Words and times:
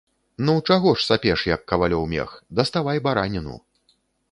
Ну, 0.45 0.53
чаго 0.69 0.93
ж 1.01 1.05
сапеш, 1.09 1.43
як 1.51 1.61
кавалёў 1.73 2.03
мех, 2.15 2.29
даставай 2.61 3.05
бараніну. 3.11 3.55